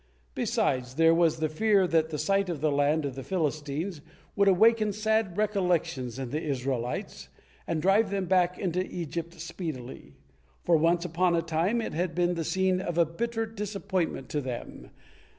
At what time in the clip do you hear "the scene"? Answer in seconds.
12.33-12.81